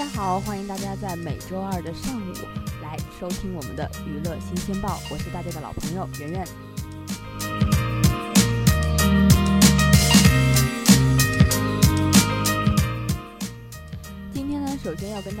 [0.00, 2.32] 大家好，欢迎大家在每周二的上午
[2.82, 6.69] 来收听我们的娱乐新鲜报，我是大家的老朋友圆圆。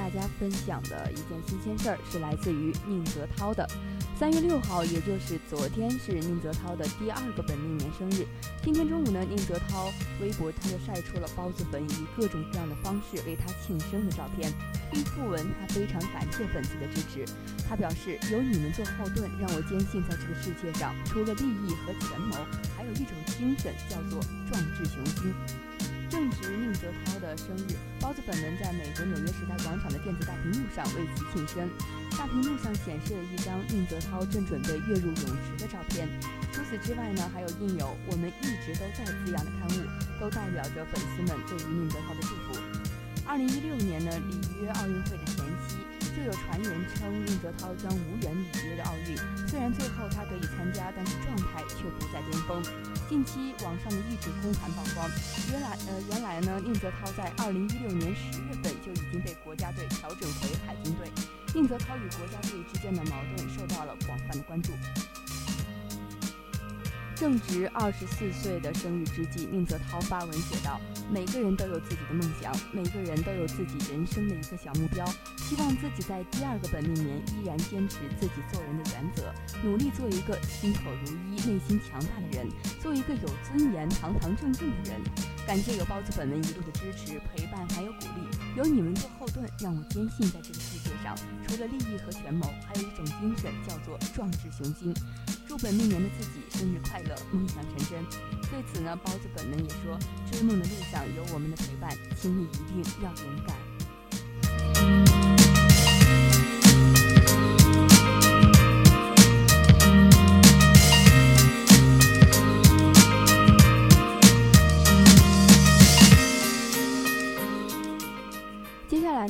[0.00, 3.68] 大家分享的一件新鲜事儿是来自于宁泽涛的。
[4.18, 8.26] 三月六号，也就是昨天，是宁泽涛的第二个本命年生日。
[8.62, 9.92] 今天中午呢，宁泽涛
[10.22, 14.50] 微博他就晒出了包子粉以各种各样的方式为他庆生的照片，
[14.90, 17.26] 并附文他非常感谢粉丝的支持。
[17.68, 22.36] 他表示：“有你们做后盾，让我坚信在这个世界上，除了利益和权谋，
[22.74, 24.18] 还有一种精神，叫做
[24.50, 25.34] 壮志雄心。”
[26.10, 31.70] 正值宁泽涛的生日，包子粉们在美国纽约时代广场的电子大屏幕上为其庆生。
[32.18, 36.08] 大屏幕上显示了一张宁泽涛正准备跃入泳池的照片。
[36.52, 39.86] 除此之外呢，还有印有“我们一直都在”字样的刊物，
[40.18, 42.58] 都代表着粉丝们对于宁泽涛的祝福。
[43.24, 45.76] 二零一六年呢，里约奥运会的前夕，
[46.16, 49.16] 就有传言称宁泽涛将无缘里约的奥运。
[49.48, 52.62] 虽然最后他得以参加，但是状态却不在巅峰。
[53.08, 55.10] 近期网上的一纸空函曝光，
[55.50, 61.10] 原来呃原来呢，宁泽涛在二零一六年十月份就已经被国家队调整回海军队。
[61.54, 64.72] 宁泽涛与国家队之间的矛盾受到了广泛的关注。
[67.20, 70.80] 正值二十四岁的生日之际，宁泽涛发文写道
[71.12, 75.04] ：“每个人都有自己的梦想，每个人都有自己人生的一个小目标。
[75.36, 79.30] 希望自己在第二个本命年依然坚持自己做人的原则，
[79.62, 82.48] 努力做一个心口如一、内心强大的人，
[82.80, 84.98] 做一个有尊严、堂堂正正的人。
[85.46, 91.14] 感谢有包子粉们一路的支持、陪伴还有鼓励，有你们做后盾，让我坚信在这个世界上，
[91.46, 94.94] 除了利益和权谋，还有一种精神，叫做壮志雄心。”
[95.50, 98.04] 祝本命年的自己生日快乐，梦想成真。
[98.52, 99.98] 对此呢，包子粉们也说，
[100.30, 103.69] 追梦的路上有我们的陪伴，请你一定要勇敢。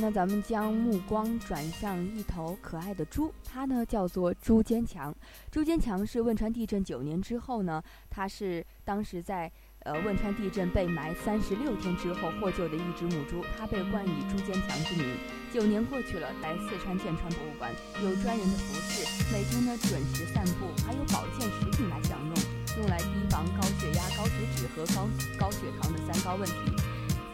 [0.00, 5.14] 呢，咱们将目光转向一头可爱的猪，它呢叫做朱坚强。
[5.50, 9.50] 朱坚强是汶川地震九年之后呢，它是当时在
[9.80, 15.06] 呃汶川地震被埋三十六天之后获救的一只母猪，它被冠以朱坚强之名。
[15.52, 17.70] 九年过去了，来四川建川博物馆
[18.02, 22.34] 有专人的服侍，每天呢准时散步，还有保健食品来享用，
[22.78, 26.89] 用来提防高血压、高血脂和高高血糖的三高问题。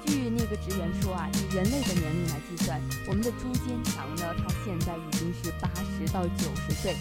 [0.06, 6.94] 据那个职员说啊，以人类的年龄来计算，我们的朱坚强呢，他现在已经是八十到九十岁。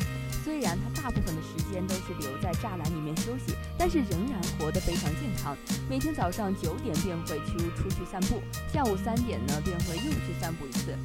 [0.44, 5.58] 虽然他大部分的时间都是留在栅栏里面休息，但是仍然活得非常健康。
[5.90, 10.96] 每天早上九点便会去出去散步，下午三点呢便会又去散步一次。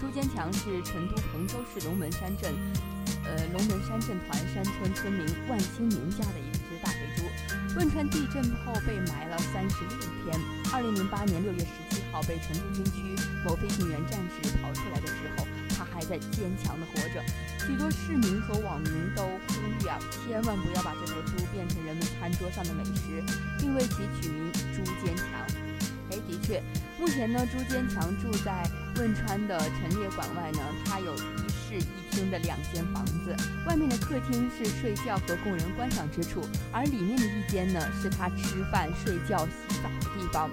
[0.00, 2.52] 朱坚强是成都彭州市龙门山镇，
[3.24, 6.38] 呃龙门山镇团山村村民万兴民家的
[6.82, 7.22] 大肥猪。
[7.76, 10.40] 汶川地震后被埋了三十六天。
[10.72, 15.46] 二零零八年六月十七号被成都军区某飞行员战士刨出来的时候，
[15.76, 17.22] 它还在坚强的活着。
[17.66, 23.22] 许多市民和网民都呼吁啊，千万不要把这头猪变成人们餐桌上的美食，
[23.58, 25.26] 并为其取名猪坚强。
[26.10, 26.62] 哎，的确，
[26.98, 28.64] 目前呢，朱坚强住在
[28.96, 31.18] 汶川的陈列馆外呢，他有一
[32.30, 33.34] 的两间房子，
[33.66, 40.50] 外面的客厅是睡觉和供人观赏之处，而里面的一间呢，是他吃饭、睡觉、洗澡的地方。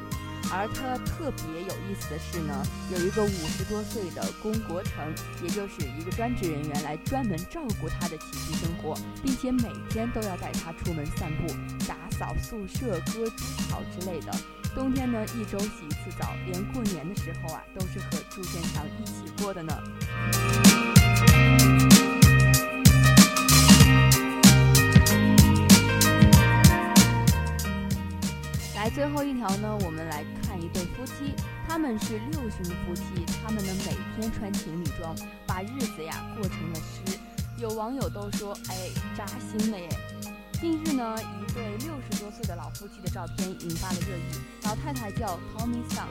[0.52, 5.12] 而他特别有意思的是呢，有一个五十多岁的龚国成，
[5.42, 11.52] 也就是一个专职人员来专门照顾他的起居生活，并且每天都要带他出门散步、
[11.88, 14.32] 打扫宿舍、割猪草之类的。
[14.76, 19.74] 冬天呢，一周洗一次澡，连过年的时候啊，都是和朱建强一起过的呢。
[28.76, 31.34] 来，最后一条呢，我们来看一对夫妻，
[31.66, 35.16] 他们是六旬夫妻，他们呢每天穿情侣装，
[35.48, 37.18] 把日子呀过成了诗。
[37.58, 39.88] 有网友都说，哎，扎心了耶。
[40.66, 44.42] 近日呢，一对六十多岁的老夫妻的照片引发了热议。
[44.64, 46.08] 老太太叫 Tommy Sun，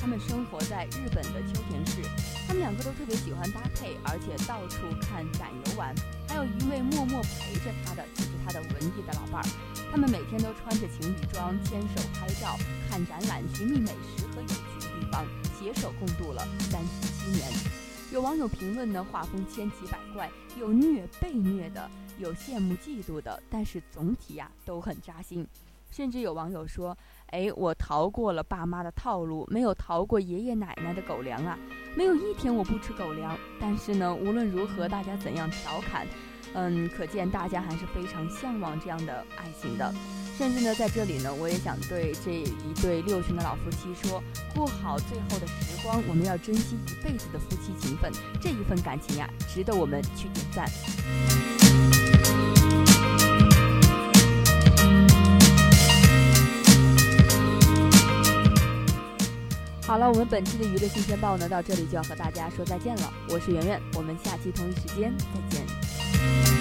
[0.00, 2.00] 他们生活在日本的秋田市。
[2.46, 5.94] 他们两个都特别喜欢搭配，而且到处看展游玩。
[6.26, 9.48] 还有一位默默陪着他的，就是他的文艺的老伴儿。
[9.92, 12.56] 他们每天都穿着情侣装，牵手拍照、
[12.88, 15.26] 看展览、寻觅美食和有趣的地方，
[15.60, 17.52] 携手共度了三十七年。
[18.10, 21.88] 有网友评论呢，画风千奇百怪，有虐被虐的。
[22.18, 25.46] 有羡慕嫉妒的，但是总体呀都很扎心。
[25.90, 26.96] 甚至有网友说
[27.30, 31.56] ：“哎，我逃过了爸妈的套路，没有逃过爷爷奶奶的狗粮啊！
[31.94, 36.06] 没有一天我不吃狗粮。”但是呢，无论如何，大家怎样调侃，
[36.54, 39.94] 嗯，可见大家还是非常向往这样的爱情的。
[40.36, 44.22] 甚至呢，在这里呢，我也想对这一对六旬的老夫妻说：
[44.54, 50.64] 过好最后的时光，我们要珍惜一辈子的夫妻情分，这一份感情呀，值得我们去点赞。
[59.84, 63.12] 好了，我们本期的娱乐新鲜报呢，到这里就要和大家说再见了。
[63.30, 65.87] 我是圆圆，我们下期同一时间再见。
[66.18, 66.57] Thank you.